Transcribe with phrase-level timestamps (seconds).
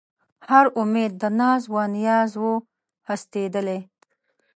[0.49, 2.49] هر اُمید د ناز و نیاز و
[3.09, 3.79] هستېدلی